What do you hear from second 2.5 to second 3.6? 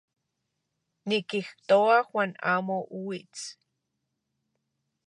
amo uits.